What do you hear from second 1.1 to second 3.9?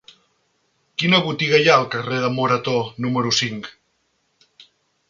botiga hi ha al carrer de Morató número cinc?